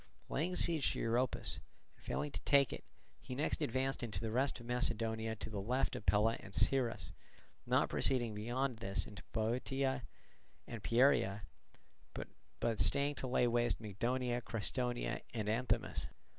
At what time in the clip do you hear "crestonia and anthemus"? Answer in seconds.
14.41-16.07